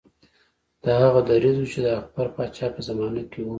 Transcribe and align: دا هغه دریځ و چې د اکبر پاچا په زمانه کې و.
دا 0.83 0.93
هغه 1.03 1.21
دریځ 1.29 1.57
و 1.59 1.69
چې 1.71 1.79
د 1.85 1.87
اکبر 1.99 2.27
پاچا 2.35 2.67
په 2.75 2.81
زمانه 2.87 3.23
کې 3.31 3.39
و. 3.43 3.47